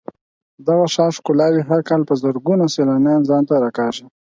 د 0.57 0.59
دغه 0.67 0.85
ښار 0.93 1.11
ښکلاوې 1.17 1.61
هر 1.69 1.81
کال 1.89 2.01
په 2.09 2.13
زرګونو 2.23 2.65
سېلانیان 2.75 3.21
ځان 3.29 3.43
ته 3.49 3.53
راکاږي. 3.63 4.05